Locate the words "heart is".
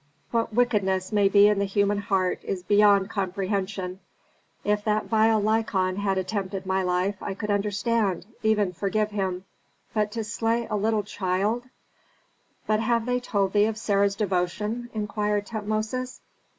1.99-2.63